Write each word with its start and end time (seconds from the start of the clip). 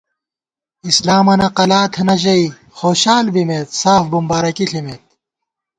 اِسلامَنہ 0.89 1.47
قَلا 1.57 1.81
تھنہ 1.93 2.15
ژَئی 2.23 2.45
خوشال 2.77 3.25
بِمېت، 3.33 3.67
ساف 3.81 4.03
بُمبارَکی 4.11 4.65
ݪِمېت 4.69 5.03